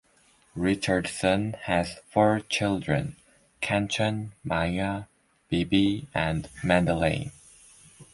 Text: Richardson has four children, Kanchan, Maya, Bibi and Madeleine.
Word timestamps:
Richardson 0.55 1.53
has 1.65 1.99
four 2.09 2.39
children, 2.39 3.17
Kanchan, 3.61 4.31
Maya, 4.43 5.03
Bibi 5.47 6.07
and 6.15 6.49
Madeleine. 6.63 7.31